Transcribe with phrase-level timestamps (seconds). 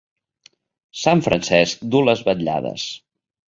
[1.01, 2.89] Sant Francesc duu les vetllades.